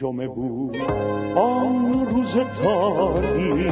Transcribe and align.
جمعه 0.00 0.28
بود. 0.28 0.76
آن 1.36 2.06
روز 2.10 2.36
تاری 2.62 3.70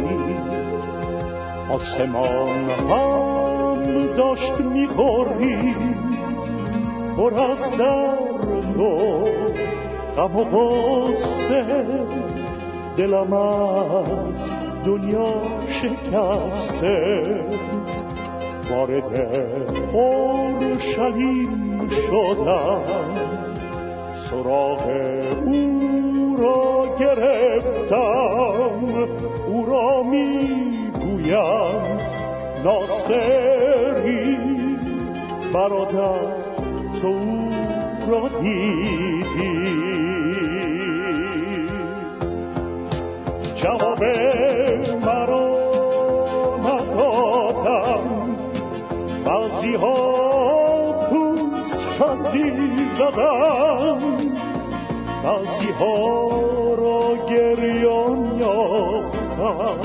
آسمان 1.71 2.71
هم 2.71 4.07
داشت 4.17 4.61
می‌خوری 4.61 5.75
پر 7.17 7.35
از 7.35 7.71
درد 7.79 8.77
و 8.77 9.25
غم 10.17 10.37
و 10.37 10.45
غصه. 10.45 11.85
دلم 12.97 13.33
از 13.33 14.51
دنیا 14.87 15.35
شکسته. 15.67 17.25
وارد 18.71 19.21
اورشلیم 19.93 21.89
شدم. 21.89 22.83
سراغ 24.31 24.83
او 25.47 25.88
گرفتم 27.01 28.79
او 29.49 29.67
را 29.67 30.03
می‌گویم 30.03 31.39
ناصری. 32.65 34.39
برادر 35.55 36.19
تو 37.03 37.07
او 37.07 37.51
را 38.11 38.29
دیدی. 38.29 39.79
جواب 43.55 44.05
مرا 45.03 45.59
ندادم. 46.59 48.05
بعضی 49.25 49.75
ها 49.75 49.97
پوسکندی 51.11 52.53
زدم 52.99 53.99
بعضی 55.25 55.71
ها 55.81 56.29
را 56.75 57.17
گریان 57.29 58.39
یافتم. 58.39 59.79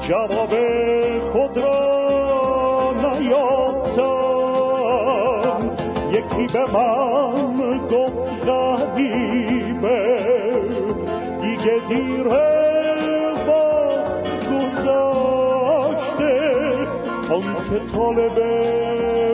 جواب 0.00 0.50
خود 1.32 1.58
را 1.58 2.92
نیافتم. 2.92 4.36
یکی 6.10 6.46
به 6.52 6.70
من 6.72 7.78
گفت 7.88 8.46
غریبه 8.46 9.98
دیگه 11.42 11.80
دیره 11.88 12.56
آن 17.30 17.56
که 17.70 17.78
طالب 17.92 18.38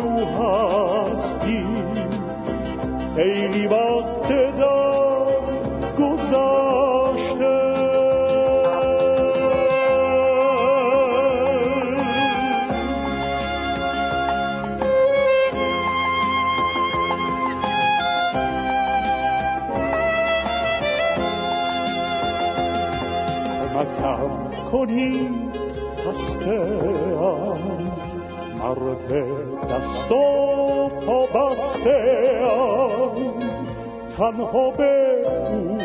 او 0.04 0.24
هستی. 0.24 1.66
خیلی 3.16 3.66
وقت 3.66 4.28
دار 4.58 4.81
کمکم 23.72 24.30
کنی 24.72 25.30
هسته 26.06 26.58
مرد 28.58 29.12
دست 29.70 30.12
و 30.12 30.88
پا 31.06 31.26
بسته 31.26 32.00
تنها 34.16 34.70
به 34.70 35.22
او 35.52 35.78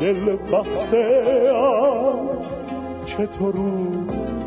دل 0.00 0.36
بسته 0.36 1.52
چطور 3.06 3.54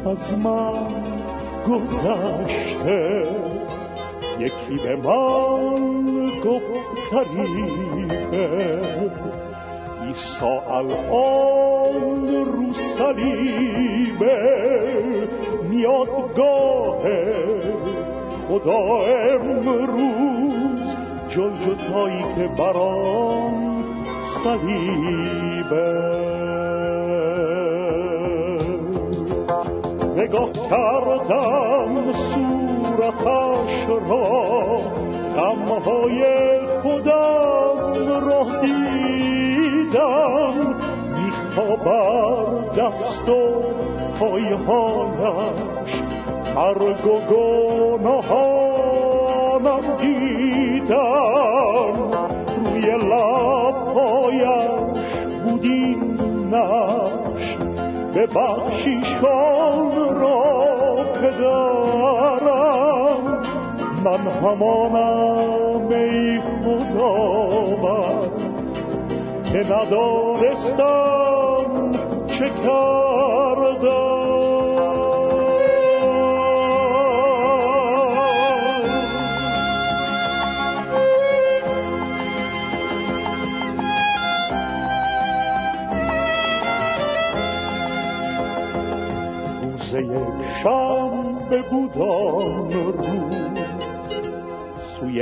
از 0.06 0.38
من 0.38 0.88
گذشته؟ 1.70 3.28
یکی 4.40 4.78
به 4.84 4.96
من 4.96 6.30
گفت 6.40 6.82
قریبه 7.12 8.82
ایسا 10.02 10.62
الان 10.70 11.81
رو 12.46 12.74
صلیبه 12.74 14.38
میادگاه 15.70 17.02
خدا 18.48 19.06
امروز 19.06 20.42
جلجتایی 21.28 22.24
که 22.36 22.50
برام 22.58 23.84
صلیبه. 24.44 25.92
نگاه 30.18 30.52
کردم 30.52 32.12
صورتش 32.14 33.88
را 34.10 34.82
غمهای 35.36 36.41
میخوابر 41.82 42.76
دست 42.78 43.30
و 43.30 43.62
پایهایش 44.20 46.02
مرگ 46.56 47.08
و 47.08 47.20
گناهانم 48.00 48.38
دیدم. 50.02 51.94
روی 52.66 52.86
لبهایش 52.98 54.32
بودین 55.46 56.02
نش 56.54 57.58
به 58.14 58.28
بخشیشان 58.28 59.92
را 60.16 60.42
پدرم. 61.22 62.62
من 64.04 64.28
همانم 64.28 65.88
ای 65.90 66.40
خداوند 66.64 68.32
که 69.52 69.60
ندارستم 69.60 71.31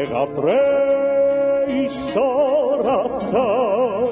قبر 0.06 0.48
ایسا 1.68 2.32
رفتم 2.86 4.10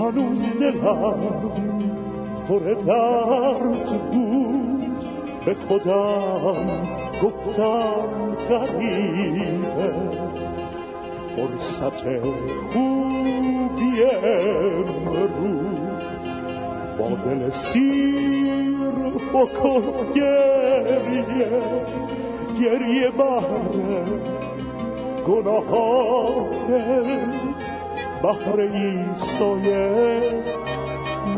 هنوز 0.00 0.52
دلم 0.60 1.73
پر 2.48 2.58
درد 2.58 4.10
بود. 4.10 4.64
به 5.44 5.54
خودم 5.68 6.66
گفتم 7.22 8.36
غریبه. 8.48 9.94
فرصت 11.36 12.04
خوبی 12.72 14.02
امروز 14.24 15.54
با 16.98 17.08
دل 17.08 17.50
سیر 17.50 18.90
بکن 19.34 19.82
گریه. 20.14 21.60
گریه 22.60 23.10
بهر 23.10 24.04
گناهانت 25.26 26.64
بهر 28.22 28.60
ایسای 28.60 29.66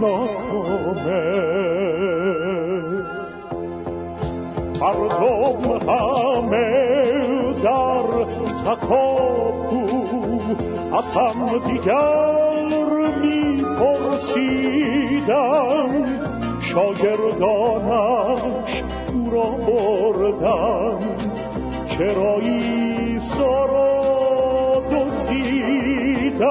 ناکامه 0.00 1.46
مردم 4.80 5.90
همه 5.90 6.70
در 7.62 8.08
تکاپو 8.64 9.84
از 10.96 11.08
هم 11.12 11.58
دیگر 11.58 12.36
میپرسیدن 13.22 15.90
شاگردانش 16.60 18.72
او 19.14 19.30
را 19.30 19.50
بردن 19.50 20.98
چرا 21.86 22.38
ایسا 22.38 23.64
را 23.64 24.82
دزدیدن 24.90 26.46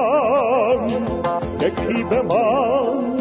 یکی 1.60 2.02
به 2.02 2.22
من 2.22 3.15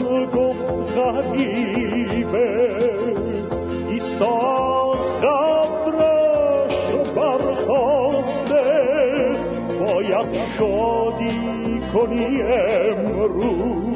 شادی 10.58 11.82
کنی 11.94 12.42
امروز. 12.42 13.96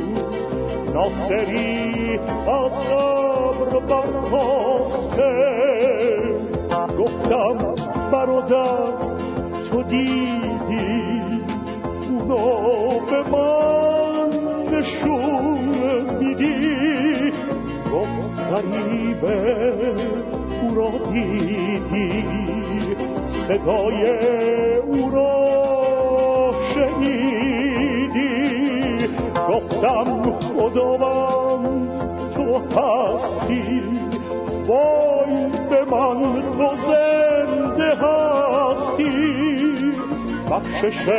ناصری 0.93 2.19
از 2.47 2.85
قبر 2.85 3.79
برخواسته. 3.79 5.29
گفتم 6.99 7.57
برادر 8.11 8.93
تو 9.71 9.83
دیدی 9.83 11.11
اونو 12.09 12.99
به 13.05 13.29
من 13.29 13.58
غریبه 18.49 19.73
او 20.61 20.75
را 20.75 20.91
دیدی. 21.11 22.25
صدای 23.47 24.01
او 24.75 25.09
را 25.11 26.53
شنیدی. 26.73 28.19
گفتم 29.49 30.31
خداوند 30.31 31.89
تو 32.35 32.57
هستی. 32.79 33.83
وای 34.67 35.49
به 35.69 35.81
من 35.91 36.19
تو 36.57 36.69
زنده 36.77 37.95
هستی. 37.95 39.11
بخشش 40.51 41.09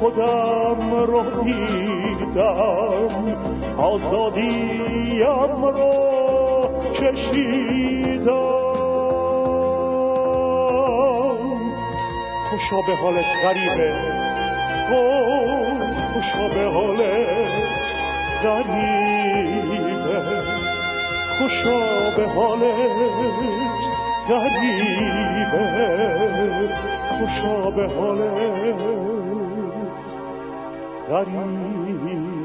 خودم 0.00 0.90
را 0.92 1.24
دیدم. 1.44 3.12
آزادیم 3.78 4.88
را 5.64 6.07
چشیدم 6.98 8.58
خوشا 12.50 12.80
به 12.86 12.94
حالت 12.96 13.24
غریبه. 13.44 13.94
خوشا 16.12 16.48
به 16.48 16.64
حالت 16.70 17.92
غریبه. 18.42 20.22
خوشا 21.38 22.10
به 22.16 22.28
حالت 22.28 23.82
غریبه. 24.28 25.68
خوشا 27.18 27.70
به 27.70 27.88
حالت 27.88 28.78
غریبه. 31.10 32.38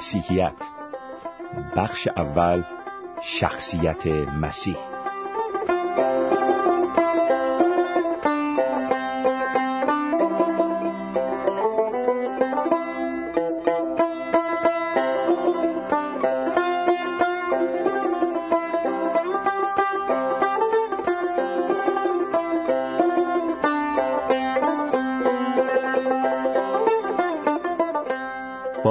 مسیحیت. 0.00 0.52
بخش 1.76 2.08
اول 2.16 2.62
شخصیت 3.22 4.06
مسیح. 4.40 4.76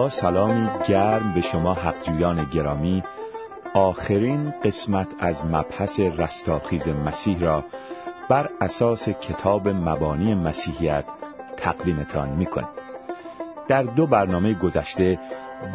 سلامی 0.10 0.70
گرم 0.88 1.34
به 1.34 1.42
شما 1.42 1.74
حقجویان 1.74 2.44
گرامی. 2.44 3.04
آخرین 3.74 4.54
قسمت 4.64 5.08
از 5.20 5.46
مبحث 5.46 6.00
رستاخیز 6.00 6.88
مسیح 6.88 7.40
را 7.40 7.64
بر 8.30 8.50
اساس 8.62 9.10
کتاب 9.10 9.68
مبانی 9.68 10.36
مسیحیت 10.36 11.06
تقدیمتان 11.58 12.30
می‌کنیم. 12.30 12.70
در 13.68 13.84
دو 13.84 14.08
برنامه 14.08 14.54
گذشته 14.54 15.20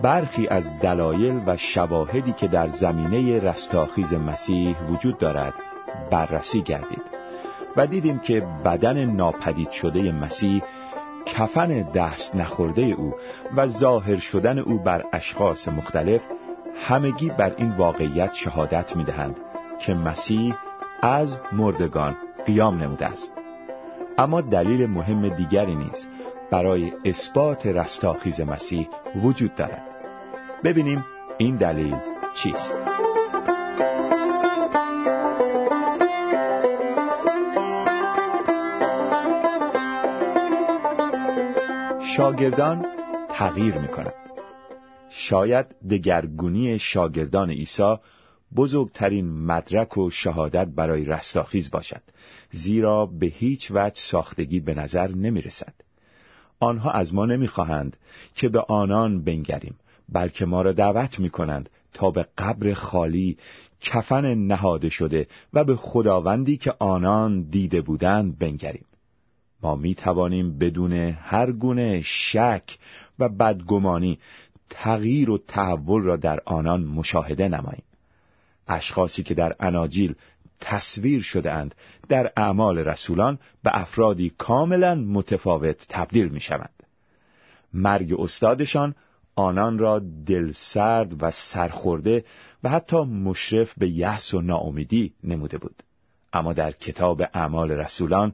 برخی 0.02 0.48
از 0.48 0.80
دلایل 0.80 1.40
و 1.46 1.56
شواهدی 1.56 2.32
که 2.32 2.48
در 2.48 2.68
زمینه 2.68 3.40
رستاخیز 3.40 4.12
مسیح 4.12 4.76
وجود 4.78 5.18
دارد 5.18 5.54
بررسی 6.10 6.62
گردید 6.62 7.02
و 7.76 7.86
دیدیم 7.86 8.18
که 8.18 8.40
بدن 8.64 9.04
ناپدید 9.04 9.70
شده 9.70 10.12
مسیح 10.12 10.62
کفن 11.26 11.82
دست 11.82 12.36
نخورده 12.36 12.82
او 12.82 13.14
و 13.56 13.66
ظاهر 13.68 14.16
شدن 14.16 14.58
او 14.58 14.78
بر 14.78 15.04
اشخاص 15.12 15.68
مختلف 15.68 16.22
همگی 16.88 17.28
بر 17.28 17.54
این 17.56 17.70
واقعیت 17.70 18.32
شهادت 18.34 18.96
می‌دهند 18.96 19.40
که 19.78 19.94
مسیح 19.94 20.54
از 21.02 21.36
مردگان 21.52 22.16
قیام 22.46 22.82
نموده 22.82 23.06
است. 23.06 23.32
اما 24.18 24.40
دلیل 24.40 24.86
مهم 24.86 25.28
دیگری 25.28 25.74
نیز 25.74 26.06
برای 26.50 26.92
اثبات 27.04 27.66
رستاخیز 27.66 28.40
مسیح 28.40 28.88
وجود 29.22 29.54
دارد. 29.54 29.82
ببینیم 30.64 31.04
این 31.38 31.56
دلیل 31.56 31.96
چیست. 32.34 32.93
شاگردان 42.16 42.86
تغییر 43.28 43.78
می 43.78 43.88
کنند. 43.88 44.14
شاید 45.10 45.66
دگرگونی 45.90 46.78
شاگردان 46.78 47.50
عیسی 47.50 47.96
بزرگترین 48.56 49.30
مدرک 49.46 49.98
و 49.98 50.10
شهادت 50.10 50.66
برای 50.66 51.04
رستاخیز 51.04 51.70
باشد 51.70 52.02
زیرا 52.50 53.06
به 53.06 53.26
هیچ 53.26 53.70
وجه 53.70 53.94
ساختگی 54.10 54.60
به 54.60 54.74
نظر 54.74 55.08
نمی 55.08 55.40
رسد. 55.40 55.74
آنها 56.60 56.90
از 56.90 57.14
ما 57.14 57.26
نمی 57.26 57.46
خواهند 57.46 57.96
که 58.34 58.48
به 58.48 58.60
آنان 58.60 59.24
بنگریم 59.24 59.74
بلکه 60.08 60.46
ما 60.46 60.62
را 60.62 60.72
دعوت 60.72 61.20
می 61.20 61.30
کنند 61.30 61.70
تا 61.92 62.10
به 62.10 62.26
قبر 62.38 62.72
خالی 62.72 63.38
کفن 63.80 64.34
نهاده 64.34 64.88
شده 64.88 65.26
و 65.52 65.64
به 65.64 65.76
خداوندی 65.76 66.56
که 66.56 66.74
آنان 66.78 67.42
دیده 67.42 67.80
بودند 67.80 68.38
بنگریم 68.38 68.84
ما 69.64 69.74
می 69.74 69.94
توانیم 69.94 70.58
بدون 70.58 70.92
هر 71.20 71.52
گونه 71.52 72.02
شک 72.04 72.78
و 73.18 73.28
بدگمانی 73.28 74.18
تغییر 74.70 75.30
و 75.30 75.38
تحول 75.38 76.02
را 76.02 76.16
در 76.16 76.40
آنان 76.44 76.84
مشاهده 76.84 77.48
نماییم 77.48 77.82
اشخاصی 78.68 79.22
که 79.22 79.34
در 79.34 79.56
اناجیل 79.60 80.14
تصویر 80.60 81.22
شده 81.22 81.52
اند 81.52 81.74
در 82.08 82.32
اعمال 82.36 82.78
رسولان 82.78 83.38
به 83.62 83.70
افرادی 83.74 84.32
کاملا 84.38 84.94
متفاوت 84.94 85.86
تبدیل 85.88 86.28
می 86.28 86.40
شوند. 86.40 86.82
مرگ 87.72 88.20
استادشان 88.20 88.94
آنان 89.36 89.78
را 89.78 90.02
دلسرد 90.26 91.22
و 91.22 91.30
سرخورده 91.30 92.24
و 92.64 92.68
حتی 92.68 92.96
مشرف 92.96 93.74
به 93.78 93.88
یأس 93.88 94.34
و 94.34 94.40
ناامیدی 94.40 95.12
نموده 95.24 95.58
بود 95.58 95.82
اما 96.32 96.52
در 96.52 96.70
کتاب 96.70 97.22
اعمال 97.34 97.70
رسولان 97.70 98.32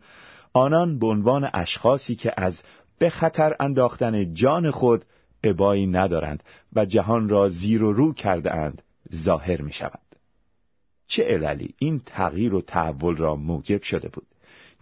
آنان 0.52 0.98
به 0.98 1.06
عنوان 1.06 1.50
اشخاصی 1.54 2.14
که 2.14 2.32
از 2.36 2.62
به 2.98 3.10
خطر 3.10 3.56
انداختن 3.60 4.34
جان 4.34 4.70
خود 4.70 5.04
ابایی 5.44 5.86
ندارند 5.86 6.42
و 6.72 6.84
جهان 6.84 7.28
را 7.28 7.48
زیر 7.48 7.82
و 7.82 7.92
رو 7.92 8.12
کرده 8.12 8.54
اند 8.54 8.82
ظاهر 9.14 9.62
می 9.62 9.72
شود. 9.72 10.00
چه 11.06 11.24
عللی 11.24 11.74
این 11.78 12.00
تغییر 12.06 12.54
و 12.54 12.60
تحول 12.60 13.16
را 13.16 13.36
موجب 13.36 13.82
شده 13.82 14.08
بود؟ 14.08 14.26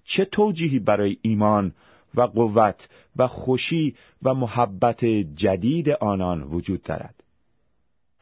چه 0.05 0.25
توجیهی 0.25 0.79
برای 0.79 1.17
ایمان 1.23 1.75
و 2.15 2.23
قوت 2.23 2.89
و 3.17 3.27
خوشی 3.27 3.97
و 4.23 4.35
محبت 4.35 5.05
جدید 5.05 5.91
آنان 5.91 6.43
وجود 6.43 6.83
دارد؟ 6.83 7.15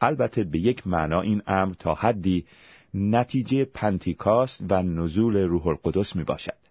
البته 0.01 0.43
به 0.43 0.59
یک 0.59 0.87
معنا 0.87 1.21
این 1.21 1.41
امر 1.47 1.73
تا 1.73 1.93
حدی 1.93 2.45
نتیجه 2.93 3.65
پنتیکاست 3.65 4.65
و 4.69 4.83
نزول 4.83 5.37
روح 5.37 5.67
القدس 5.67 6.15
می 6.15 6.23
باشد. 6.23 6.66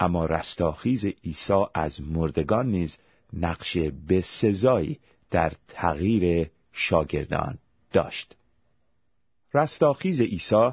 اما 0.00 0.26
رستاخیز 0.26 1.04
عیسی 1.04 1.64
از 1.74 2.00
مردگان 2.00 2.66
نیز 2.66 2.98
نقش 3.32 3.78
سزایی 4.22 4.98
در 5.30 5.52
تغییر 5.68 6.50
شاگردان 6.72 7.58
داشت. 7.92 8.36
رستاخیز 9.54 10.20
عیسی 10.20 10.70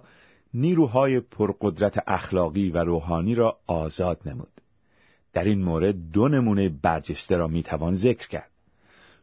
نیروهای 0.54 1.20
پرقدرت 1.20 2.04
اخلاقی 2.08 2.70
و 2.70 2.78
روحانی 2.78 3.36
را 3.36 3.60
آزاد 3.68 4.22
نمود. 4.26 4.62
در 5.34 5.44
این 5.44 5.64
مورد 5.64 6.12
دو 6.12 6.28
نمونه 6.28 6.70
برجسته 6.70 7.38
را 7.38 7.48
می‌توان 7.48 7.96
ذکر 7.96 8.28
کرد. 8.28 8.52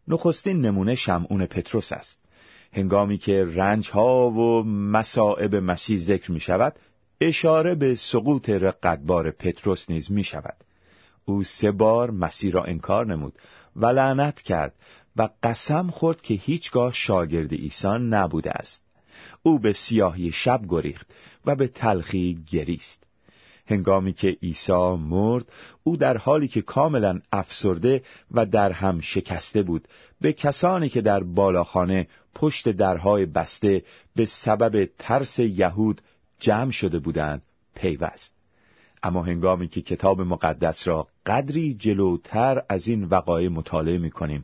نخستین 0.09 0.61
نمونه 0.61 0.95
شمعون 0.95 1.47
پتروس 1.47 1.93
است 1.93 2.27
هنگامی 2.73 3.19
که 3.19 3.45
رنج 3.55 3.91
ها 3.91 4.31
و 4.31 4.63
مصائب 4.65 5.55
مسیح 5.55 5.99
ذکر 5.99 6.33
می 6.33 6.41
شود 6.41 6.75
اشاره 7.21 7.75
به 7.75 7.95
سقوط 7.95 8.49
رقتبار 8.51 9.31
پتروس 9.31 9.91
نیز 9.91 10.11
می 10.11 10.25
شود. 10.25 10.57
او 11.25 11.43
سه 11.43 11.71
بار 11.71 12.11
مسیح 12.11 12.53
را 12.53 12.65
انکار 12.65 13.07
نمود 13.07 13.39
و 13.77 13.87
لعنت 13.87 14.43
کرد 14.43 14.75
و 15.17 15.29
قسم 15.43 15.91
خورد 15.91 16.21
که 16.21 16.35
هیچگاه 16.35 16.93
شاگرد 16.93 17.53
عیسی 17.53 17.99
نبوده 18.01 18.51
است. 18.51 18.83
او 19.43 19.59
به 19.59 19.73
سیاهی 19.73 20.33
شب 20.33 20.61
گریخت 20.69 21.07
و 21.47 21.55
به 21.55 21.69
تلخی 21.69 22.39
گریست. 22.51 23.07
هنگامی 23.67 24.13
که 24.13 24.37
عیسی 24.43 24.97
مرد 24.97 25.45
او 25.85 25.97
در 25.97 26.17
حالی 26.17 26.49
که 26.49 26.63
کاملا 26.63 27.21
افسرده 27.33 28.03
و 28.31 28.47
در 28.47 28.73
هم 28.73 29.01
شکسته 29.01 29.63
بود 29.63 29.89
به 30.21 30.33
کسانی 30.33 30.89
که 30.89 31.01
در 31.01 31.23
بالاخانه 31.23 32.09
پشت 32.35 32.69
درهای 32.69 33.27
بسته 33.27 33.83
به 34.17 34.25
سبب 34.27 34.89
ترس 34.99 35.39
یهود 35.39 36.01
جمع 36.39 36.71
شده 36.71 36.99
بودند 36.99 37.43
پیوست. 37.75 38.35
اما 39.03 39.23
هنگامی 39.23 39.69
که 39.69 39.83
کتاب 39.83 40.21
مقدس 40.21 40.89
را 40.89 41.09
قدری 41.27 41.75
جلوتر 41.75 42.63
از 42.69 42.89
این 42.89 43.05
وقایع 43.05 43.49
مطالعه 43.49 43.99
می 43.99 44.11
کنیم 44.11 44.43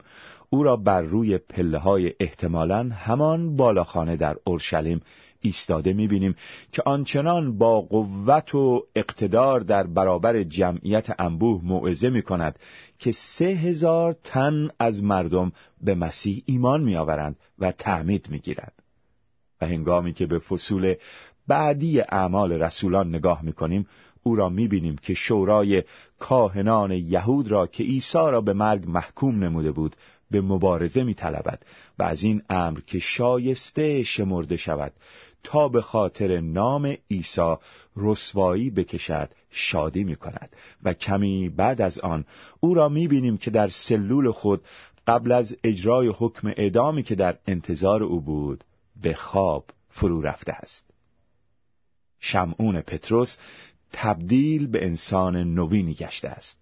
او 0.51 0.63
را 0.63 0.77
بر 0.77 1.01
روی 1.01 1.39
پله 1.39 1.79
های 1.79 2.13
احتمالا 2.21 2.89
همان 2.89 3.57
بالاخانه 3.57 4.17
در 4.17 4.37
اورشلیم 4.45 5.01
ایستاده 5.41 5.93
می‌بینیم 5.93 6.35
که 6.73 6.83
آنچنان 6.87 7.59
با 7.59 7.81
قوت 7.81 8.55
و 8.55 8.87
اقتدار 8.97 9.61
در 9.61 9.87
برابر 9.87 10.43
جمعیت 10.43 11.21
انبوه 11.21 11.61
موعظه 11.65 12.11
می 12.11 12.23
کند 12.23 12.59
که 12.99 13.13
سه 13.13 13.45
هزار 13.45 14.17
تن 14.25 14.69
از 14.79 15.03
مردم 15.03 15.53
به 15.81 15.95
مسیح 15.95 16.43
ایمان 16.47 16.83
میآورند 16.83 17.37
و 17.59 17.73
تعمید 17.73 18.31
می‌گیرند. 18.31 18.83
و 19.61 19.67
هنگامی 19.67 20.13
که 20.13 20.27
به 20.27 20.39
فصول 20.39 20.95
بعدی 21.49 22.01
اعمال 22.01 22.53
رسولان 22.53 23.09
نگاه 23.09 23.43
می‌کنیم 23.43 23.87
او 24.23 24.37
را 24.37 24.49
می‌بینیم 24.49 24.97
که 24.97 25.15
شورای 25.15 25.83
کاهنان 26.19 26.91
یهود 26.91 27.51
را 27.51 27.67
که 27.67 27.85
عیسی 27.85 28.19
را 28.19 28.41
به 28.41 28.53
مرگ 28.53 28.85
محکوم 28.87 29.45
نموده 29.45 29.73
بود 29.73 29.97
به 30.31 30.41
مبارزه 30.41 31.05
میطلبد 31.05 31.63
و 31.99 32.03
از 32.03 32.23
این 32.23 32.43
امر 32.51 32.81
که 32.81 32.99
شایسته 32.99 34.03
شمرده 34.03 34.57
شود 34.57 34.93
تا 35.45 35.69
به 35.69 35.83
خاطر 35.83 36.41
نام 36.41 36.97
عیسی 37.11 37.55
رسوایی 37.97 38.71
بکشد 38.71 39.31
شادی 39.51 40.05
می 40.05 40.17
کند 40.17 40.57
و 40.83 40.95
کمی 40.95 41.49
بعد 41.49 41.81
از 41.81 41.99
آن 41.99 42.25
او 42.61 42.75
را 42.75 42.89
می 42.89 43.09
بینیم 43.09 43.37
که 43.37 43.51
در 43.51 43.69
سلول 43.69 44.31
خود 44.31 44.65
قبل 45.07 45.33
از 45.33 45.57
اجرای 45.65 46.13
حکم 46.19 46.49
اعدامی 46.49 47.03
که 47.03 47.15
در 47.15 47.39
انتظار 47.47 48.03
او 48.03 48.21
بود 48.21 48.65
به 49.03 49.15
خواب 49.15 49.65
فرو 49.91 50.21
رفته 50.21 50.53
است. 50.53 50.92
شمعون 52.23 52.81
پتروس 52.81 53.37
تبدیل 53.93 54.67
به 54.67 54.87
انسان 54.87 55.37
نوینی 55.37 55.95
گشته 55.95 56.29
است. 56.29 56.59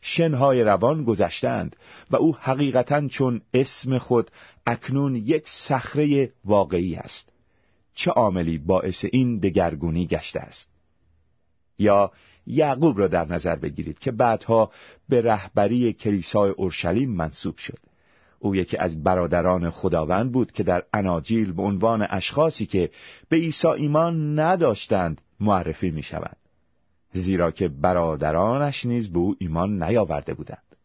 شنهای 0.00 0.62
روان 0.62 1.04
گذشتند 1.04 1.76
و 2.10 2.16
او 2.16 2.36
حقیقتا 2.40 3.08
چون 3.08 3.40
اسم 3.54 3.98
خود 3.98 4.30
اکنون 4.66 5.16
یک 5.16 5.42
صخره 5.46 6.32
واقعی 6.44 6.94
است. 6.94 7.28
چه 7.94 8.10
عاملی 8.10 8.58
باعث 8.58 9.04
این 9.12 9.38
دگرگونی 9.38 10.06
گشته 10.06 10.40
است؟ 10.40 10.68
یا 11.78 12.12
یعقوب 12.46 12.98
را 12.98 13.08
در 13.08 13.24
نظر 13.24 13.56
بگیرید 13.56 13.98
که 13.98 14.10
بعدها 14.10 14.70
به 15.08 15.22
رهبری 15.22 15.92
کلیسای 15.92 16.50
اورشلیم 16.50 17.10
منصوب 17.10 17.56
شد. 17.56 17.78
او 18.42 18.56
یکی 18.56 18.76
از 18.76 19.02
برادران 19.02 19.70
خداوند 19.70 20.32
بود 20.32 20.52
که 20.52 20.62
در 20.62 20.82
اناجیل 20.92 21.52
به 21.52 21.62
عنوان 21.62 22.06
اشخاصی 22.10 22.66
که 22.66 22.90
به 23.28 23.36
عیسی 23.36 23.68
ایمان 23.68 24.38
نداشتند 24.38 25.20
معرفی 25.40 25.90
می 25.90 26.02
شود. 26.02 26.36
زیرا 27.12 27.50
که 27.50 27.68
برادرانش 27.68 28.86
نیز 28.86 29.12
به 29.12 29.18
او 29.18 29.36
ایمان 29.38 29.82
نیاورده 29.82 30.34
بودند 30.34 30.76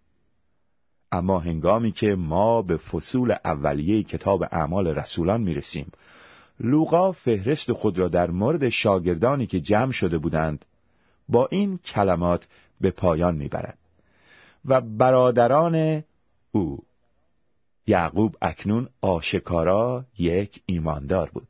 اما 1.12 1.40
هنگامی 1.40 1.92
که 1.92 2.16
ما 2.16 2.62
به 2.62 2.78
فصول 2.78 3.36
اولیه 3.46 4.04
کتاب 4.04 4.44
اعمال 4.44 4.88
رسولان 4.88 5.42
می 5.42 5.54
رسیم 5.54 5.92
لوقا 6.60 7.12
فهرست 7.12 7.74
خود 7.74 8.00
را 8.00 8.08
در 8.08 8.32
مورد 8.32 8.70
شاگردانی 8.70 9.48
که 9.48 9.60
جمع 9.60 9.92
شده 9.92 10.18
بودند 10.18 10.66
با 11.30 11.48
این 11.52 11.78
کلمات 11.78 12.48
به 12.82 12.92
پایان 12.92 13.36
می‌برد 13.36 13.78
و 14.66 14.82
برادران 14.82 16.04
او 16.52 16.80
یعقوب 17.88 18.36
اکنون 18.42 18.90
آشکارا 19.02 20.06
یک 20.18 20.62
ایماندار 20.66 21.30
بود. 21.30 21.48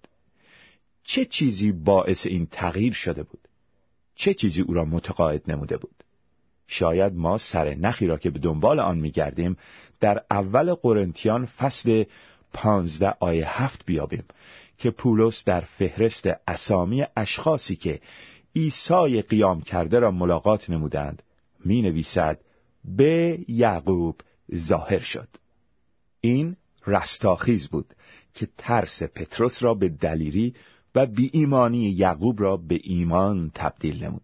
چه 1.03 1.25
چیزی 1.25 1.71
باعث 1.71 2.25
این 2.25 2.47
تغییر 2.51 2.93
شده 2.93 3.23
بود؟ 3.23 3.47
چه 4.15 4.33
چیزی 4.33 4.61
او 4.61 4.73
را 4.73 4.85
متقاعد 4.85 5.51
نموده 5.51 5.77
بود؟ 5.77 6.03
شاید 6.67 7.13
ما 7.13 7.37
سر 7.37 7.75
نخی 7.75 8.07
را 8.07 8.17
که 8.17 8.29
به 8.29 8.39
دنبال 8.39 8.79
آن 8.79 8.97
میگردیم 8.97 9.57
در 9.99 10.23
اول 10.31 10.73
قرنتیان 10.73 11.45
فصل 11.45 12.03
پانزده 12.53 13.13
آیه 13.19 13.63
هفت 13.63 13.85
بیابیم 13.85 14.23
که 14.77 14.91
پولس 14.91 15.43
در 15.43 15.61
فهرست 15.61 16.29
اسامی 16.47 17.05
اشخاصی 17.17 17.75
که 17.75 18.01
عیسی 18.55 19.21
قیام 19.21 19.61
کرده 19.61 19.99
را 19.99 20.11
ملاقات 20.11 20.69
نمودند 20.69 21.23
می 21.65 21.81
نویسد 21.81 22.39
به 22.85 23.39
یعقوب 23.47 24.21
ظاهر 24.55 24.99
شد. 24.99 25.27
این 26.25 26.55
رستاخیز 26.87 27.67
بود 27.67 27.85
که 28.33 28.47
ترس 28.57 29.03
پتروس 29.03 29.63
را 29.63 29.73
به 29.73 29.89
دلیری 29.89 30.53
و 30.95 31.05
بی 31.05 31.29
ایمانی 31.33 31.89
یعقوب 31.89 32.41
را 32.41 32.57
به 32.57 32.79
ایمان 32.83 33.51
تبدیل 33.55 34.03
نمود. 34.03 34.21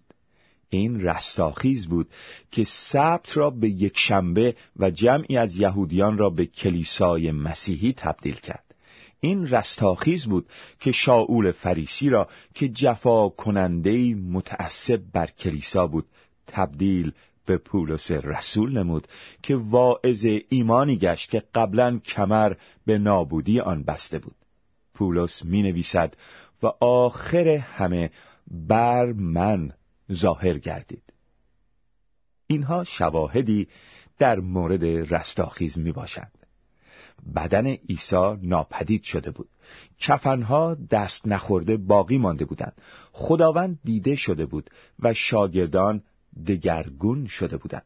این 0.69 1.01
رستاخیز 1.01 1.87
بود 1.87 2.09
که 2.51 2.63
سبت 2.63 3.37
را 3.37 3.49
به 3.49 3.69
یک 3.69 3.97
شنبه 3.97 4.55
و 4.75 4.91
جمعی 4.91 5.37
از 5.37 5.55
یهودیان 5.55 6.17
را 6.17 6.29
به 6.29 6.45
کلیسای 6.45 7.31
مسیحی 7.31 7.93
تبدیل 7.93 8.35
کرد. 8.35 8.75
این 9.19 9.47
رستاخیز 9.47 10.25
بود 10.25 10.45
که 10.79 10.91
شاول 10.91 11.51
فریسی 11.51 12.09
را 12.09 12.29
که 12.53 12.69
جفا 12.69 13.29
کننده 13.29 14.15
متعصب 14.15 15.01
بر 15.13 15.27
کلیسا 15.27 15.87
بود 15.87 16.05
تبدیل 16.47 17.11
به 17.45 17.57
پولس 17.57 18.11
رسول 18.11 18.77
نمود 18.77 19.07
که 19.43 19.55
واعظ 19.55 20.25
ایمانی 20.49 20.97
گشت 20.97 21.29
که 21.29 21.43
قبلا 21.55 21.99
کمر 21.99 22.53
به 22.85 22.97
نابودی 22.97 23.59
آن 23.59 23.83
بسته 23.83 24.19
بود. 24.19 24.35
پولس 24.93 25.45
می 25.45 25.63
نویسد 25.63 26.15
و 26.63 26.67
آخر 26.79 27.47
همه 27.47 28.11
بر 28.47 29.05
من 29.11 29.73
ظاهر 30.11 30.57
گردید. 30.57 31.03
اینها 32.47 32.83
شواهدی 32.83 33.67
در 34.19 34.39
مورد 34.39 35.13
رستاخیز 35.13 35.77
می 35.77 35.91
باشند 35.91 36.31
بدن 37.35 37.67
عیسی 37.67 38.35
ناپدید 38.41 39.03
شده 39.03 39.31
بود. 39.31 39.49
کفنها 39.99 40.77
دست 40.91 41.27
نخورده 41.27 41.77
باقی 41.77 42.17
مانده 42.17 42.45
بودند. 42.45 42.81
خداوند 43.11 43.79
دیده 43.83 44.15
شده 44.15 44.45
بود 44.45 44.69
و 44.99 45.13
شاگردان 45.13 46.03
دگرگون 46.47 47.27
شده 47.27 47.57
بودند. 47.57 47.85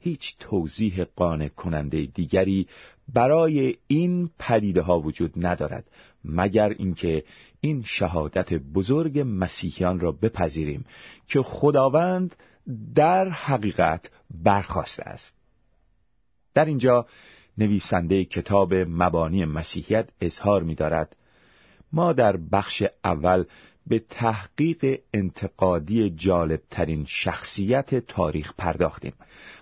هیچ 0.00 0.36
توضیح 0.38 1.04
قانع 1.16 1.48
کننده 1.48 2.06
دیگری 2.06 2.68
برای 3.12 3.76
این 3.86 4.30
پدیده 4.38 4.80
ها 4.80 5.00
وجود 5.00 5.46
ندارد 5.46 5.90
مگر 6.24 6.68
اینکه 6.68 7.24
این 7.60 7.82
شهادت 7.82 8.52
بزرگ 8.54 9.22
مسیحیان 9.26 10.00
را 10.00 10.12
بپذیریم 10.12 10.84
که 11.28 11.42
خداوند 11.42 12.36
در 12.94 13.28
حقیقت 13.28 14.10
برخواسته 14.30 15.02
است. 15.02 15.36
در 16.54 16.64
اینجا 16.64 17.06
نویسنده 17.58 18.24
کتاب 18.24 18.74
مبانی 18.74 19.44
مسیحیت 19.44 20.08
اظهار 20.20 20.62
می 20.62 20.74
دارد 20.74 21.16
ما 21.92 22.12
در 22.12 22.36
بخش 22.36 22.82
اول 23.04 23.44
به 23.86 23.98
تحقیق 23.98 25.00
انتقادی 25.14 26.10
جالبترین 26.10 27.04
شخصیت 27.08 27.94
تاریخ 27.94 28.52
پرداختیم 28.58 29.12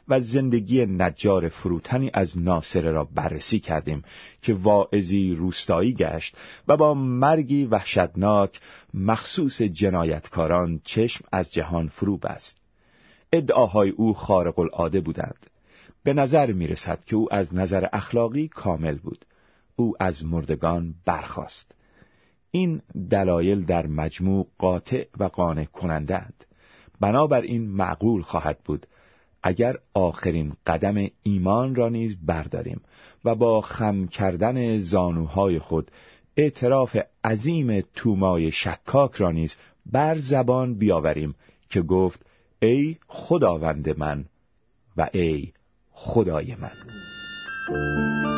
و 0.09 0.21
زندگی 0.21 0.87
نجار 0.87 1.49
فروتنی 1.49 2.11
از 2.15 2.43
ناصره 2.43 2.91
را 2.91 3.05
بررسی 3.05 3.61
کردیم 3.61 4.03
که 4.43 4.55
واعظی 4.55 5.35
روستایی 5.35 5.95
گشت 5.95 6.37
و 6.69 6.77
با 6.77 6.95
مرگی 6.95 7.65
وحشتناک 7.65 8.61
مخصوص 8.95 9.63
جنایتکاران 9.63 10.81
چشم 10.85 11.25
از 11.33 11.53
جهان 11.53 11.89
فرو 11.89 12.17
بست. 12.17 12.59
ادعاهای 13.33 13.91
او 13.91 14.15
خارق 14.15 14.59
العاده 14.59 15.01
بودند. 15.01 15.47
به 16.05 16.13
نظر 16.13 16.53
می 16.53 16.67
رسد 16.67 17.05
که 17.05 17.17
او 17.17 17.35
از 17.35 17.55
نظر 17.55 17.87
اخلاقی 17.93 18.49
کامل 18.49 18.99
بود. 18.99 19.25
او 19.77 19.95
از 20.01 20.25
مردگان 20.25 20.95
برخاست. 21.05 21.75
این 22.51 22.83
دلایل 23.11 23.65
در 23.65 23.87
مجموع 23.87 24.47
قاطع 24.59 25.05
و 25.19 25.25
قانع 25.25 25.65
کنندند 25.65 26.45
بنابراین 27.01 27.71
معقول 27.71 28.23
خواهد 28.23 28.59
بود 28.65 28.87
اگر 29.43 29.77
آخرین 29.95 30.53
قدم 30.67 31.07
ایمان 31.23 31.75
را 31.75 31.89
نیز 31.89 32.17
برداریم 32.27 32.81
و 33.25 33.35
با 33.35 33.61
خم 33.61 34.07
کردن 34.07 34.79
زانوهای 34.79 35.59
خود 35.59 35.91
اعتراف 36.37 36.97
عظیم 37.25 37.81
تومای 37.95 38.51
شکاک 38.51 39.15
را 39.15 39.31
نیز 39.31 39.57
بر 39.87 40.19
زبان 40.19 40.75
بیاوریم 40.75 41.35
که 41.69 41.83
گفت 41.83 42.27
ای 42.63 42.97
خداوند 43.07 43.99
من 43.99 44.25
و 44.97 45.09
ای 45.13 45.53
خدای 45.91 46.55
من. 46.55 48.30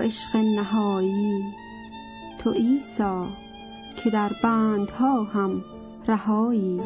عشق 0.00 0.36
نهایی. 0.36 1.44
تو 2.38 2.52
عیسی 2.52 3.26
که 4.04 4.10
در 4.10 4.30
بندها 4.42 5.24
هم 5.24 5.64
رهایی. 6.08 6.80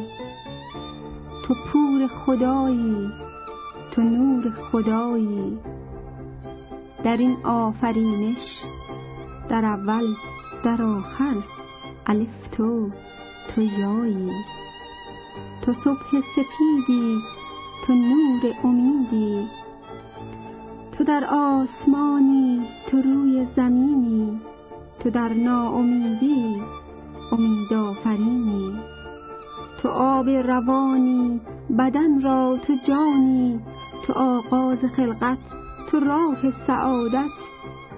تو 1.47 1.53
پور 1.53 2.07
خدایی 2.07 3.11
تو 3.91 4.01
نور 4.01 4.51
خدایی. 4.51 5.57
در 7.03 7.17
این 7.17 7.37
آفرینش 7.45 8.63
در 9.49 9.65
اول 9.65 10.15
در 10.63 10.81
آخر 10.81 11.43
الف 12.05 12.47
تو 12.47 12.89
تو 13.47 13.61
یایی. 13.61 14.31
تو 15.61 15.73
صبح 15.73 16.19
سپیدی 16.35 17.17
تو 17.87 17.93
نور 17.93 18.55
امیدی. 18.63 19.47
تو 20.97 21.03
در 21.03 21.25
آسمانی 21.25 22.67
تو 22.87 23.01
روی 23.01 23.45
زمینی 23.45 24.41
تو 24.99 25.09
در 25.09 25.33
ناامیدی 25.33 26.61
امید 27.31 27.73
آفرینی. 27.73 28.73
تو 29.77 29.89
آب 29.89 30.29
روانی 30.29 31.41
بدن 31.79 32.21
را 32.21 32.57
تو 32.57 32.73
جانی 32.87 33.59
تو 34.03 34.13
آغاز 34.13 34.85
خلقت 34.85 35.55
تو 35.89 35.99
راه 35.99 36.51
سعادت 36.51 37.37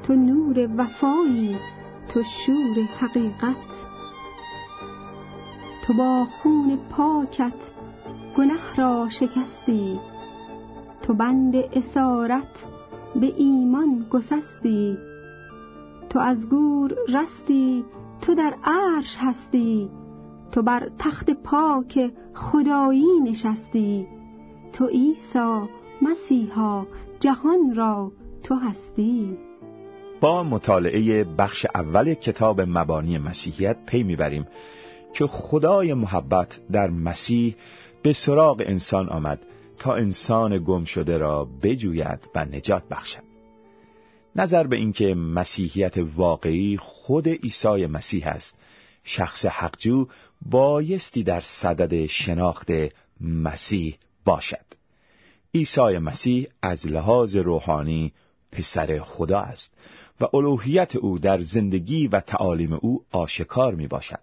تو 0.03 0.15
نور 0.15 0.69
وفایی 0.77 1.57
تو 2.09 2.23
شور 2.23 2.75
حقیقت. 2.99 3.87
تو 5.83 5.93
با 5.93 6.25
خون 6.25 6.79
پاکت 6.91 7.71
گنه 8.37 8.75
را 8.77 9.09
شکستی 9.09 9.99
تو 11.01 11.13
بند 11.13 11.55
اسارت 11.55 12.76
به 13.15 13.33
ایمان 13.37 14.05
گسستی. 14.09 14.97
تو 16.09 16.19
از 16.19 16.49
گور 16.49 16.95
رستی 17.09 17.85
تو 18.21 18.35
در 18.35 18.53
عرش 18.63 19.17
هستی. 19.19 19.89
تو 20.51 20.61
بر 20.61 20.89
تخت 20.99 21.31
پاک 21.31 22.11
خدایی 22.33 23.19
نشستی. 23.23 24.07
تو 24.73 24.87
عیسی 24.87 25.69
مسیحا 26.01 26.85
جهان 27.19 27.75
را 27.75 28.11
تو 28.43 28.55
هستی. 28.55 29.37
با 30.21 30.43
مطالعه 30.43 31.23
بخش 31.23 31.65
اول 31.75 32.13
کتاب 32.13 32.61
مبانی 32.61 33.17
مسیحیت 33.17 33.77
پی 33.85 34.03
می‌بریم 34.03 34.47
که 35.13 35.27
خدای 35.27 35.93
محبت 35.93 36.59
در 36.71 36.89
مسیح 36.89 37.55
به 38.03 38.13
سراغ 38.13 38.63
انسان 38.65 39.09
آمد. 39.09 39.39
تا 39.79 39.95
انسان 39.95 40.63
گم 40.63 40.85
شده 40.85 41.17
را 41.17 41.45
بجوید 41.45 42.29
و 42.35 42.45
نجات 42.45 42.83
بخشد. 42.89 43.23
نظر 44.35 44.67
به 44.67 44.75
اینکه 44.75 45.15
مسیحیت 45.15 45.97
واقعی 45.97 46.77
خود 46.77 47.27
عیسی 47.27 47.85
مسیح 47.85 48.27
است 48.27 48.59
شخص 49.03 49.45
حقجو 49.45 50.07
بایستی 50.41 51.23
در 51.23 51.41
صدد 51.41 52.05
شناخت 52.05 52.67
مسیح 53.21 53.97
باشد. 54.25 54.65
عیسی 55.55 55.97
مسیح 55.97 56.47
از 56.61 56.87
لحاظ 56.87 57.35
روحانی 57.35 58.13
پسر 58.51 58.99
خدا 58.99 59.39
است 59.39 59.73
و 60.21 60.25
الوهیت 60.33 60.95
او 60.95 61.19
در 61.19 61.41
زندگی 61.41 62.07
و 62.07 62.19
تعالیم 62.19 62.73
او 62.73 63.03
آشکار 63.11 63.75
می 63.75 63.87
باشد 63.87 64.21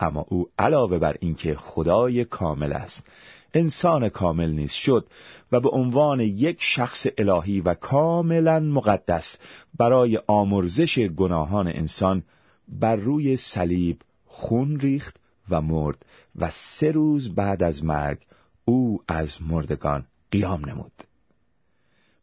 اما 0.00 0.26
او 0.28 0.48
علاوه 0.58 0.98
بر 0.98 1.16
اینکه 1.20 1.54
خدای 1.54 2.24
کامل 2.24 2.72
است 2.72 3.06
انسان 3.54 4.08
کامل 4.08 4.50
نیز 4.50 4.72
شد 4.72 5.06
و 5.52 5.60
به 5.60 5.68
عنوان 5.68 6.20
یک 6.20 6.56
شخص 6.60 7.06
الهی 7.18 7.60
و 7.60 7.74
کاملا 7.74 8.60
مقدس 8.60 9.38
برای 9.78 10.20
آمرزش 10.26 10.98
گناهان 10.98 11.68
انسان 11.68 12.22
بر 12.68 12.96
روی 12.96 13.36
صلیب 13.36 14.00
خون 14.26 14.80
ریخت 14.80 15.16
و 15.50 15.60
مرد 15.60 16.04
و 16.36 16.50
سه 16.50 16.92
روز 16.92 17.34
بعد 17.34 17.62
از 17.62 17.84
مرگ 17.84 18.18
او 18.64 19.02
از 19.08 19.42
مردگان 19.42 20.06
قیام 20.30 20.64
نمود. 20.68 20.92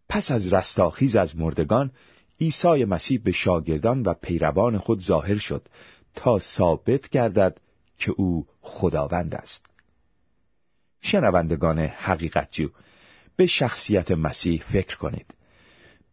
پس 0.09 0.31
از 0.31 0.53
رستاخیز 0.53 1.15
از 1.15 1.37
مردگان 1.37 1.91
عیسی 2.41 2.85
مسیح 2.85 3.21
به 3.23 3.31
شاگردان 3.31 4.01
و 4.01 4.13
پیروان 4.13 4.77
خود 4.77 5.01
ظاهر 5.01 5.37
شد 5.37 5.67
تا 6.15 6.39
ثابت 6.39 7.09
گردد 7.09 7.57
که 7.97 8.11
او 8.11 8.45
خداوند 8.61 9.35
است. 9.35 9.70
شنوندگان 11.01 11.79
حقیقت 11.79 12.47
جو 12.51 12.69
به 13.35 13.45
شخصیت 13.45 14.11
مسیح 14.11 14.61
فکر 14.61 14.97
کنید. 14.97 15.25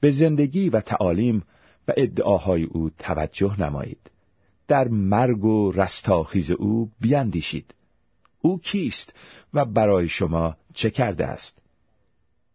به 0.01 0.11
زندگی 0.11 0.69
و 0.69 0.81
تعالیم 0.81 1.43
و 1.89 1.93
ادعاهای 1.97 2.65
او 2.65 2.91
توجه 2.99 3.61
نمایید. 3.61 4.11
در 4.69 4.89
مرگ 4.89 5.45
و 5.45 5.73
رستاخیز 5.73 6.51
او 6.51 6.91
بیاندیشید 7.01 7.75
او 8.41 8.61
کیست 8.61 9.15
و 9.55 9.65
برای 9.65 10.09
شما 10.09 10.57
چه 10.75 10.91
کرده 10.91 11.27
است؟ 11.27 11.63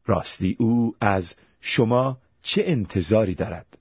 راستی 0.06 0.56
او 0.60 0.96
از 1.02 1.36
شما 1.62 2.17
چه 2.41 2.63
انتظاری 2.65 3.36
دارد؟ 3.36 3.78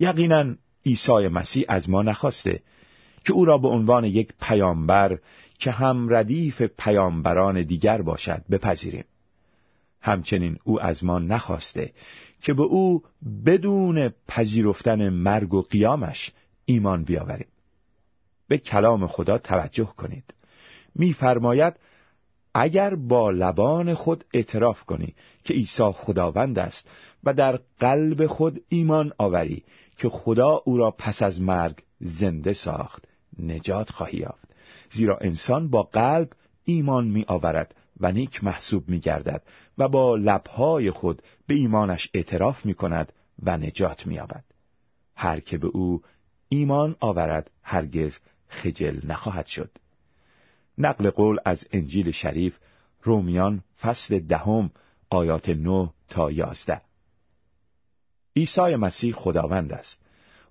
یقینا 0.00 0.54
عیسی 0.86 1.28
مسیح 1.28 1.64
از 1.68 1.90
ما 1.90 2.02
نخواسته 2.02 2.62
که 3.24 3.32
او 3.32 3.44
را 3.44 3.58
به 3.58 3.68
عنوان 3.68 4.04
یک 4.04 4.32
پیامبر 4.40 5.18
که 5.62 5.70
هم 5.70 6.14
ردیف 6.14 6.62
پیامبران 6.62 7.62
دیگر 7.62 8.02
باشد 8.02 8.42
بپذیریم. 8.50 9.04
همچنین 10.00 10.58
او 10.64 10.82
از 10.82 11.04
ما 11.04 11.18
نخواسته 11.18 11.92
که 12.40 12.54
به 12.54 12.62
او 12.62 13.02
بدون 13.46 14.12
پذیرفتن 14.28 15.08
مرگ 15.08 15.54
و 15.54 15.62
قیامش 15.62 16.32
ایمان 16.64 17.04
بیاوریم. 17.04 17.46
به 18.48 18.58
کلام 18.58 19.06
خدا 19.06 19.38
توجه 19.38 19.84
کنید. 19.96 20.34
میفرماید 20.94 21.74
اگر 22.54 22.94
با 22.94 23.30
لبان 23.30 23.94
خود 23.94 24.24
اعتراف 24.34 24.84
کنی 24.84 25.14
که 25.44 25.54
عیسی 25.54 25.92
خداوند 25.92 26.58
است 26.58 26.88
و 27.24 27.34
در 27.34 27.60
قلب 27.80 28.26
خود 28.26 28.62
ایمان 28.68 29.12
آوری 29.18 29.64
که 29.96 30.08
خدا 30.08 30.62
او 30.64 30.76
را 30.76 30.90
پس 30.90 31.22
از 31.22 31.40
مرگ 31.40 31.82
زنده 32.00 32.52
ساخت 32.52 33.04
نجات 33.38 33.90
خواهی 33.90 34.18
یافت. 34.18 34.41
زیرا 34.92 35.18
انسان 35.20 35.70
با 35.70 35.82
قلب 35.82 36.32
ایمان 36.64 37.06
می 37.06 37.24
آورد 37.28 37.74
و 38.00 38.12
نیک 38.12 38.44
محسوب 38.44 38.88
می 38.88 39.00
گردد 39.00 39.42
و 39.78 39.88
با 39.88 40.16
لبهای 40.16 40.90
خود 40.90 41.22
به 41.46 41.54
ایمانش 41.54 42.10
اعتراف 42.14 42.66
می 42.66 42.74
کند 42.74 43.12
و 43.42 43.56
نجات 43.56 44.06
می 44.06 44.14
یابد 44.14 44.44
هر 45.16 45.40
که 45.40 45.58
به 45.58 45.66
او 45.66 46.02
ایمان 46.48 46.96
آورد 47.00 47.50
هرگز 47.62 48.18
خجل 48.48 49.00
نخواهد 49.06 49.46
شد. 49.46 49.70
نقل 50.78 51.10
قول 51.10 51.38
از 51.44 51.68
انجیل 51.72 52.10
شریف 52.10 52.58
رومیان 53.02 53.64
فصل 53.80 54.18
دهم 54.18 54.70
آیات 55.10 55.48
نه 55.48 55.90
تا 56.08 56.30
یازده. 56.30 56.80
عیسی 58.36 58.76
مسیح 58.76 59.14
خداوند 59.14 59.72
است. 59.72 60.00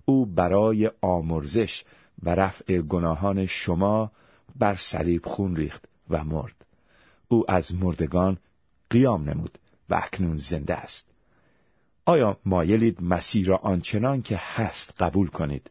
او 0.04 0.26
برای 0.26 0.90
آمرزش 1.00 1.84
و 2.22 2.34
رفع 2.34 2.78
گناهان 2.78 3.46
شما 3.46 4.12
بر 4.56 4.74
صلیب 4.74 5.26
خون 5.26 5.56
ریخت 5.56 5.84
و 6.10 6.24
مرد. 6.24 6.64
او 7.28 7.50
از 7.50 7.74
مردگان 7.74 8.38
قیام 8.90 9.30
نمود 9.30 9.58
و 9.90 9.94
اکنون 9.94 10.36
زنده 10.36 10.74
است. 10.74 11.06
آیا 12.04 12.38
مایلید 12.44 13.02
مسیح 13.02 13.46
را 13.46 13.56
آنچنان 13.56 14.22
که 14.22 14.40
هست 14.40 14.94
قبول 14.98 15.26
کنید؟ 15.26 15.70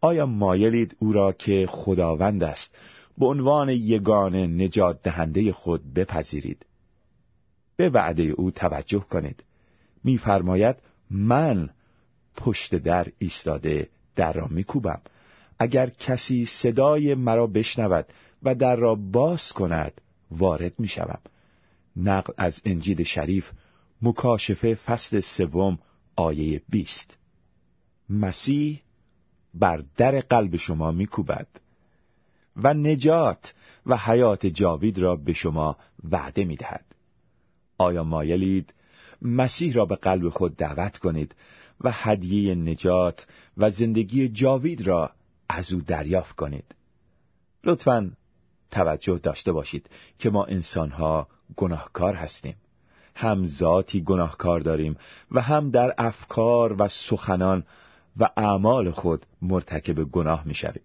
آیا 0.00 0.26
مایلید 0.26 0.96
او 0.98 1.12
را 1.12 1.32
که 1.32 1.66
خداوند 1.70 2.42
است 2.42 2.74
به 3.18 3.26
عنوان 3.26 3.68
یگانه 3.68 4.46
نجات 4.46 5.02
دهنده 5.02 5.52
خود 5.52 5.94
بپذیرید؟ 5.94 6.66
به 7.76 7.88
وعده 7.88 8.22
او 8.22 8.50
توجه 8.50 9.00
کنید. 9.00 9.44
میفرماید 10.04 10.76
من 11.10 11.70
پشت 12.36 12.74
در 12.74 13.06
ایستاده 13.18 13.88
در 14.16 14.32
را 14.32 14.46
میکوبم. 14.46 15.00
اگر 15.62 15.90
کسی 15.90 16.46
صدای 16.46 17.14
مرا 17.14 17.46
بشنود 17.46 18.06
و 18.42 18.54
در 18.54 18.76
را 18.76 18.94
باز 18.94 19.52
کند 19.52 20.00
وارد 20.30 20.80
می‌شوم. 20.80 21.20
نقل 21.96 22.32
از 22.36 22.60
انجیل 22.64 23.02
شریف 23.02 23.50
مکاشفه 24.02 24.74
فصل 24.74 25.20
سوم 25.20 25.78
آیه 26.16 26.62
بیست. 26.68 27.16
مسیح 28.10 28.80
بر 29.54 29.82
در 29.96 30.20
قلب 30.20 30.56
شما 30.56 30.90
میکوبد 30.90 31.46
و 32.56 32.74
نجات 32.74 33.54
و 33.86 33.96
حیات 33.96 34.46
جاوید 34.46 34.98
را 34.98 35.16
به 35.16 35.32
شما 35.32 35.76
وعده 36.10 36.44
می‌دهد. 36.44 36.84
آیا 37.78 38.04
مایلید 38.04 38.74
مسیح 39.22 39.74
را 39.74 39.84
به 39.84 39.96
قلب 39.96 40.28
خود 40.28 40.56
دعوت 40.56 40.98
کنید 40.98 41.34
و 41.80 41.90
هدیه 41.92 42.54
نجات 42.54 43.26
و 43.56 43.70
زندگی 43.70 44.28
جاوید 44.28 44.86
را 44.86 45.10
از 45.50 45.72
او 45.72 45.80
دریافت 45.80 46.36
کنید. 46.36 46.74
لطفا 47.64 48.12
توجه 48.70 49.18
داشته 49.18 49.52
باشید 49.52 49.90
که 50.18 50.30
ما 50.30 50.44
انسانها 50.44 51.28
گناهکار 51.56 52.14
هستیم. 52.14 52.56
هم 53.16 53.46
ذاتی 53.46 54.02
گناهکار 54.02 54.60
داریم 54.60 54.96
و 55.30 55.40
هم 55.40 55.70
در 55.70 55.94
افکار 55.98 56.82
و 56.82 56.88
سخنان 56.88 57.64
و 58.16 58.28
اعمال 58.36 58.90
خود 58.90 59.26
مرتکب 59.42 60.04
گناه 60.04 60.42
می‌شویم. 60.46 60.82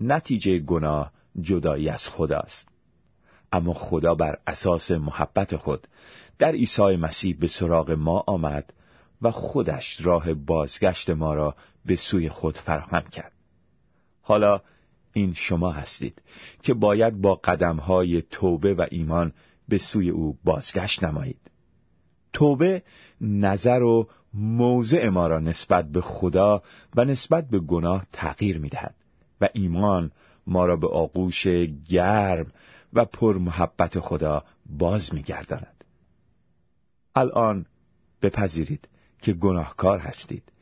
نتیجه 0.00 0.58
گناه 0.58 1.12
جدایی 1.40 1.88
از 1.88 2.08
خداست. 2.08 2.68
اما 3.52 3.74
خدا 3.74 4.14
بر 4.14 4.38
اساس 4.46 4.90
محبت 4.90 5.56
خود 5.56 5.86
در 6.38 6.52
عیسی 6.52 6.96
مسیح 6.96 7.36
به 7.40 7.46
سراغ 7.46 7.90
ما 7.90 8.24
آمد 8.26 8.72
و 9.22 9.30
خودش 9.30 10.00
راه 10.00 10.34
بازگشت 10.34 11.10
ما 11.10 11.34
را 11.34 11.54
به 11.86 11.96
سوی 11.96 12.28
خود 12.28 12.58
فراهم 12.58 13.02
کرد. 13.02 13.32
حالا 14.28 14.60
این 15.12 15.32
شما 15.34 15.72
هستید 15.72 16.22
که 16.62 16.74
باید 16.74 17.20
با 17.20 17.34
قدمهای 17.34 18.22
توبه 18.22 18.74
و 18.74 18.86
ایمان 18.90 19.32
به 19.68 19.78
سوی 19.78 20.10
او 20.10 20.38
بازگشت 20.44 21.04
نمایید. 21.04 21.50
توبه 22.32 22.82
نظر 23.20 23.82
و 23.82 24.08
موضع 24.34 25.08
ما 25.08 25.26
را 25.26 25.38
نسبت 25.38 25.88
به 25.88 26.00
خدا 26.00 26.62
و 26.96 27.04
نسبت 27.04 27.48
به 27.48 27.58
گناه 27.58 28.04
تغییر 28.12 28.58
می‌دهد 28.58 28.94
و 29.40 29.48
ایمان 29.52 30.10
ما 30.46 30.66
را 30.66 30.76
به 30.76 30.88
آغوش 30.88 31.46
گرم 31.88 32.46
و 32.92 33.04
پر 33.04 33.38
محبت 33.38 34.00
خدا 34.00 34.44
باز 34.66 35.14
میگرداند. 35.14 35.84
الان 37.14 37.66
بپذیرید 38.22 38.88
که 39.22 39.32
گناهکار 39.32 39.98
هستید 39.98 40.52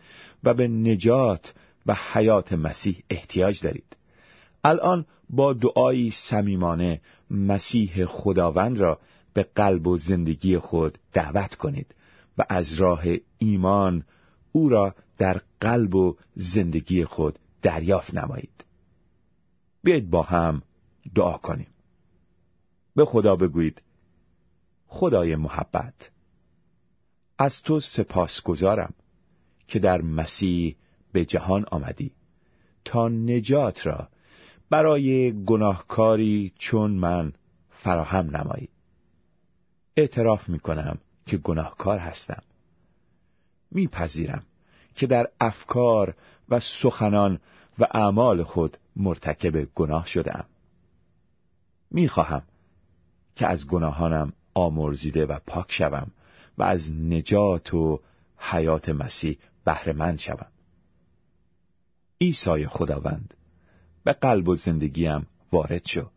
و 0.44 0.54
به 0.54 0.68
نجات 0.68 1.54
و 1.86 1.96
حیات 2.12 2.52
مسیح 2.52 3.02
احتیاج 3.10 3.60
دارید. 3.62 3.96
الان 4.64 5.06
با 5.30 5.52
دعایی 5.52 6.10
صمیمانه 6.10 7.00
مسیح 7.30 8.04
خداوند 8.04 8.78
را 8.78 9.00
به 9.34 9.42
قلب 9.42 9.86
و 9.86 9.96
زندگی 9.96 10.58
خود 10.58 10.98
دعوت 11.12 11.54
کنید 11.54 11.94
و 12.38 12.44
از 12.48 12.74
راه 12.74 13.02
ایمان 13.38 14.04
او 14.52 14.68
را 14.68 14.94
در 15.18 15.40
قلب 15.60 15.94
و 15.94 16.16
زندگی 16.36 17.04
خود 17.04 17.38
دریافت 17.62 18.18
نمایید. 18.18 18.64
بیاید 19.82 20.10
با 20.10 20.22
هم 20.22 20.62
دعا 21.14 21.38
کنیم. 21.38 21.68
به 22.96 23.04
خدا 23.04 23.36
بگویید 23.36 23.82
خدای 24.86 25.36
محبت 25.36 26.10
از 27.38 27.62
تو 27.62 27.80
سپاس 27.80 28.42
گذارم 28.42 28.94
که 29.68 29.78
در 29.78 30.02
مسیح 30.02 30.76
به 31.16 31.24
جهان 31.24 31.64
آمدی. 31.70 32.10
تا 32.84 33.08
نجات 33.08 33.86
را 33.86 34.08
برای 34.70 35.32
گناهکاری 35.44 36.52
چون 36.58 36.90
من 36.90 37.32
فراهم 37.70 38.36
نمایی. 38.36 38.68
اعتراف 39.96 40.48
می 40.48 40.58
کنم 40.58 40.98
که 41.26 41.36
گناهکار 41.36 41.98
هستم. 41.98 42.42
میپذیرم 43.70 44.42
که 44.94 45.06
در 45.06 45.28
افکار 45.40 46.14
و 46.48 46.60
سخنان 46.60 47.40
و 47.78 47.86
اعمال 47.90 48.42
خود 48.42 48.76
مرتکب 48.96 49.68
گناه 49.74 50.06
شدم 50.06 50.44
می‌خواهم 51.90 52.42
که 53.36 53.46
از 53.46 53.66
گناهانم 53.66 54.32
آمرزیده 54.54 55.26
و 55.26 55.38
پاک 55.46 55.72
شوم 55.72 56.10
و 56.58 56.62
از 56.62 56.92
نجات 56.92 57.74
و 57.74 58.00
حیات 58.38 58.88
مسیح 58.88 59.38
بهرهمند 59.64 60.18
شوم. 60.18 60.46
عیسی 62.20 62.66
خداوند. 62.66 63.34
به 64.04 64.12
قلب 64.12 64.48
و 64.48 64.54
زندگیم 64.54 65.26
وارد 65.52 65.86
شو. 65.86 66.10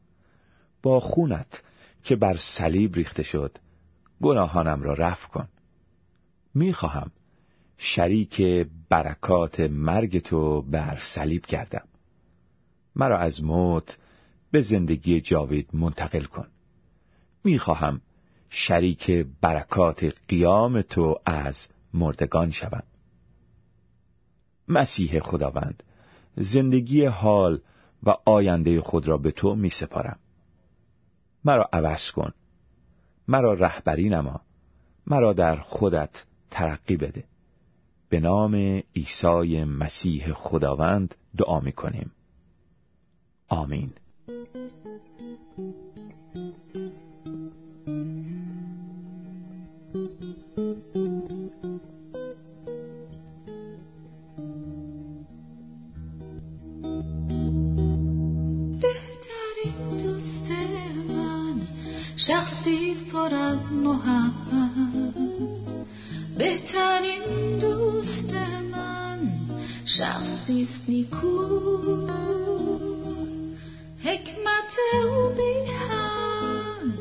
با 0.82 1.00
خونت 1.00 1.64
که 2.04 2.16
بر 2.16 2.38
صلیب 2.38 2.96
ریخته 2.96 3.24
شد 3.24 3.58
گناهانم 4.22 4.82
را 4.82 4.94
رفع 4.94 5.28
کن. 5.28 5.48
می‌خواهم 6.54 7.12
شریک 7.78 8.42
برکات 8.90 9.60
مرگ 9.60 10.20
تو 10.20 10.62
بر 10.62 10.98
صلیب 11.02 11.46
کردم 11.46 11.88
مرا 12.96 13.18
از 13.18 13.44
موت 13.44 13.98
به 14.52 14.62
زندگی 14.62 15.22
جاوید 15.22 15.70
منتقل 15.74 16.24
کن. 16.24 16.48
می‌خواهم 17.44 18.02
شریک 18.50 19.12
برکات 19.42 20.14
قیام 20.28 20.82
تو 20.82 21.20
از 21.26 21.68
مردگان 21.94 22.52
شوم. 22.52 22.84
مسیح 24.68 25.20
خداوند 25.20 25.84
زندگی 26.36 27.06
حال 27.06 27.62
و 28.04 28.16
آینده 28.26 28.82
خود 28.82 29.08
را 29.08 29.18
به 29.18 29.32
تو 29.32 29.56
می 29.56 29.70
سپارم 29.70 30.20
مرا 31.46 31.70
عوض 31.74 32.12
کن. 32.12 32.32
مرا 33.28 33.54
رهبری 33.54 34.10
نما. 34.10 34.42
مرا 35.08 35.34
در 35.34 35.56
خودت 35.56 36.26
ترقی 36.52 36.98
بده. 36.98 37.24
به 38.10 38.20
نام 38.20 38.56
عیسی 38.96 39.64
مسیح 39.64 40.34
خداوند 40.34 41.16
دعا 41.38 41.60
می 41.60 41.72
کنیم 41.72 42.12
آمین. 43.48 43.94
شخصی 62.80 63.06
پر 63.12 63.36
از 63.36 63.74
محبت. 63.74 65.14
بهترین 66.38 67.58
دوست 67.60 68.34
من 68.72 69.20
شخصی 69.86 70.62
است 70.62 70.84
نیکو. 70.88 72.08
حکمت 74.04 74.78
او 75.06 75.30
بی 75.36 75.72
حد 75.72 77.00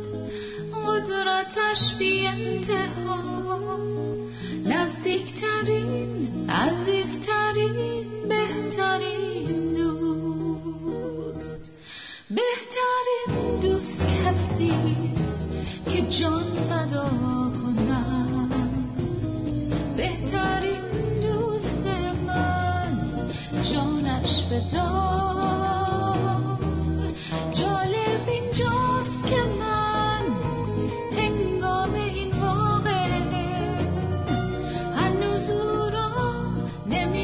قدرتش 0.87 1.95
بی 1.99 2.27
انتها. 2.27 3.79
نزدیکترین 4.65 6.51
عزیزترین 6.51 7.88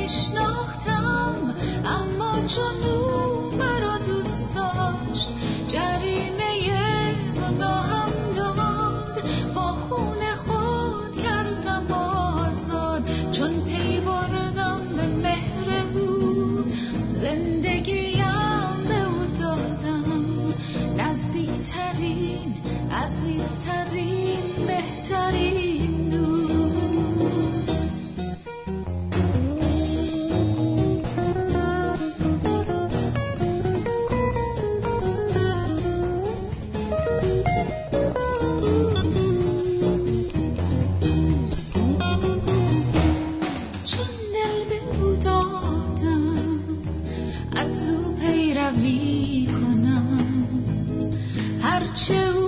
میشناختم 0.05 1.55
اما 1.85 2.33
چون 2.49 2.93
کنم 49.47 50.07
هرچه 51.62 52.43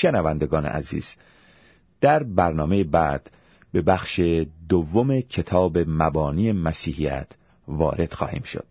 شنوندگان 0.00 0.66
عزیز 0.66 1.14
در 2.00 2.22
برنامه 2.22 2.84
بعد 2.84 3.30
به 3.72 3.82
بخش 3.82 4.20
دوم 4.68 5.20
کتاب 5.20 5.78
مبانی 5.78 6.52
مسیحیت 6.52 7.32
وارد 7.68 8.12
خواهیم 8.12 8.42
شد. 8.42 8.66